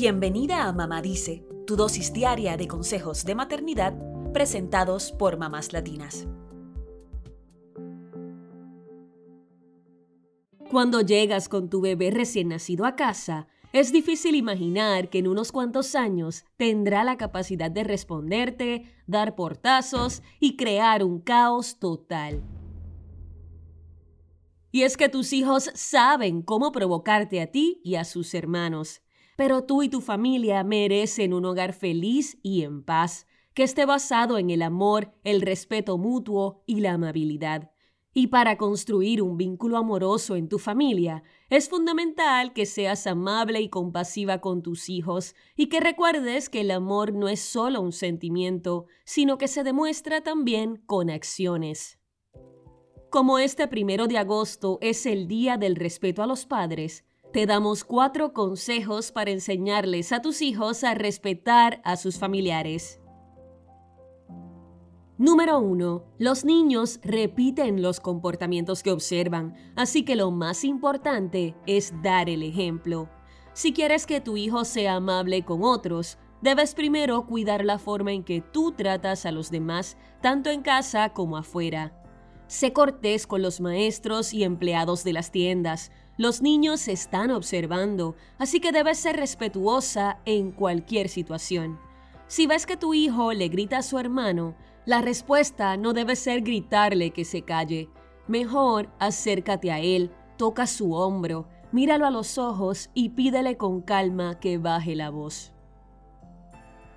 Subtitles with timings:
[0.00, 3.98] Bienvenida a Mamá Dice, tu dosis diaria de consejos de maternidad
[4.32, 6.28] presentados por mamás latinas.
[10.70, 15.50] Cuando llegas con tu bebé recién nacido a casa, es difícil imaginar que en unos
[15.50, 22.44] cuantos años tendrá la capacidad de responderte, dar portazos y crear un caos total.
[24.70, 29.02] Y es que tus hijos saben cómo provocarte a ti y a sus hermanos.
[29.38, 34.36] Pero tú y tu familia merecen un hogar feliz y en paz, que esté basado
[34.36, 37.70] en el amor, el respeto mutuo y la amabilidad.
[38.12, 43.68] Y para construir un vínculo amoroso en tu familia, es fundamental que seas amable y
[43.68, 48.86] compasiva con tus hijos y que recuerdes que el amor no es solo un sentimiento,
[49.04, 52.00] sino que se demuestra también con acciones.
[53.08, 57.84] Como este primero de agosto es el Día del Respeto a los Padres, te damos
[57.84, 63.00] cuatro consejos para enseñarles a tus hijos a respetar a sus familiares.
[65.18, 66.04] Número 1.
[66.18, 72.44] Los niños repiten los comportamientos que observan, así que lo más importante es dar el
[72.44, 73.10] ejemplo.
[73.52, 78.22] Si quieres que tu hijo sea amable con otros, debes primero cuidar la forma en
[78.22, 81.92] que tú tratas a los demás, tanto en casa como afuera.
[82.46, 85.90] Sé cortés con los maestros y empleados de las tiendas.
[86.18, 91.78] Los niños están observando, así que debes ser respetuosa en cualquier situación.
[92.26, 96.40] Si ves que tu hijo le grita a su hermano, la respuesta no debe ser
[96.40, 97.88] gritarle que se calle.
[98.26, 104.40] Mejor acércate a él, toca su hombro, míralo a los ojos y pídele con calma
[104.40, 105.52] que baje la voz.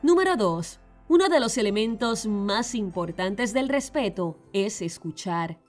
[0.02, 0.80] Número 2.
[1.10, 5.60] Uno de los elementos más importantes del respeto es escuchar.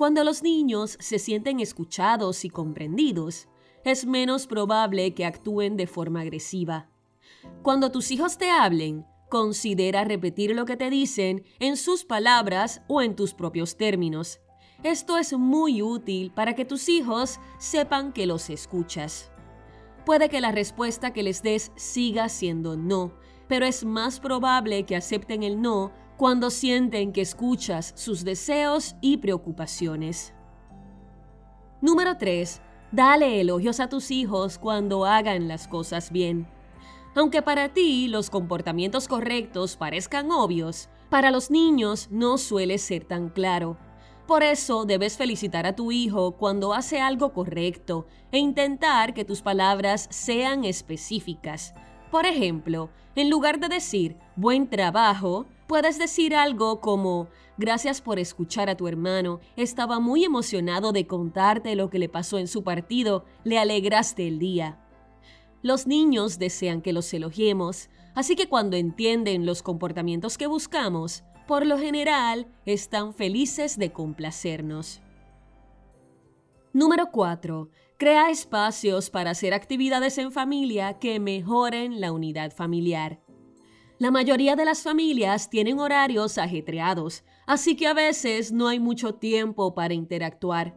[0.00, 3.48] Cuando los niños se sienten escuchados y comprendidos,
[3.84, 6.88] es menos probable que actúen de forma agresiva.
[7.62, 13.02] Cuando tus hijos te hablen, considera repetir lo que te dicen en sus palabras o
[13.02, 14.40] en tus propios términos.
[14.82, 19.30] Esto es muy útil para que tus hijos sepan que los escuchas.
[20.06, 23.12] Puede que la respuesta que les des siga siendo no,
[23.48, 29.16] pero es más probable que acepten el no cuando sienten que escuchas sus deseos y
[29.16, 30.34] preocupaciones.
[31.80, 32.60] Número 3.
[32.92, 36.46] Dale elogios a tus hijos cuando hagan las cosas bien.
[37.14, 43.30] Aunque para ti los comportamientos correctos parezcan obvios, para los niños no suele ser tan
[43.30, 43.78] claro.
[44.26, 49.40] Por eso debes felicitar a tu hijo cuando hace algo correcto e intentar que tus
[49.40, 51.72] palabras sean específicas.
[52.10, 58.68] Por ejemplo, en lugar de decir buen trabajo, puedes decir algo como gracias por escuchar
[58.68, 63.24] a tu hermano, estaba muy emocionado de contarte lo que le pasó en su partido,
[63.44, 64.80] le alegraste el día.
[65.62, 71.64] Los niños desean que los elogiemos, así que cuando entienden los comportamientos que buscamos, por
[71.64, 75.00] lo general están felices de complacernos.
[76.72, 77.68] Número 4.
[77.96, 83.20] Crea espacios para hacer actividades en familia que mejoren la unidad familiar.
[84.00, 89.16] La mayoría de las familias tienen horarios ajetreados, así que a veces no hay mucho
[89.16, 90.74] tiempo para interactuar.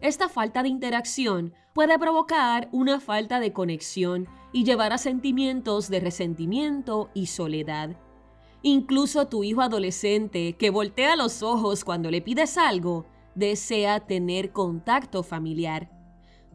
[0.00, 6.00] Esta falta de interacción puede provocar una falta de conexión y llevar a sentimientos de
[6.00, 7.96] resentimiento y soledad.
[8.62, 13.06] Incluso tu hijo adolescente que voltea los ojos cuando le pides algo,
[13.36, 15.94] desea tener contacto familiar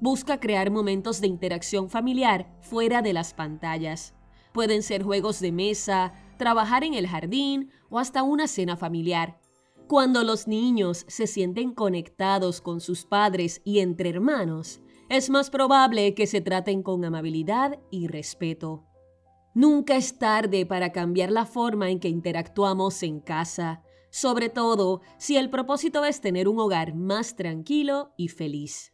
[0.01, 4.13] busca crear momentos de interacción familiar fuera de las pantallas.
[4.53, 9.39] Pueden ser juegos de mesa, trabajar en el jardín o hasta una cena familiar.
[9.87, 16.13] Cuando los niños se sienten conectados con sus padres y entre hermanos, es más probable
[16.13, 18.85] que se traten con amabilidad y respeto.
[19.55, 25.38] Nunca es tarde para cambiar la forma en que interactuamos en casa, sobre todo si
[25.38, 28.93] el propósito es tener un hogar más tranquilo y feliz.